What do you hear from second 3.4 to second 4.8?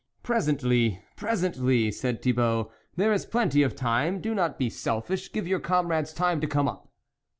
of time; do not be